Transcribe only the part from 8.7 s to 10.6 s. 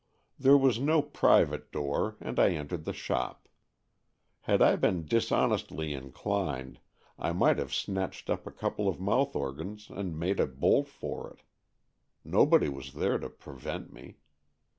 of mouth organs and made a